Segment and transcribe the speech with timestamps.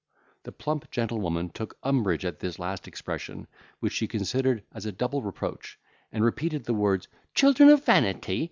[0.45, 3.45] The plump gentlewoman took umbrage at this last expression,
[3.81, 5.77] which she considered as a double reproach,
[6.11, 8.39] and repeated the words, "Children of vanity!"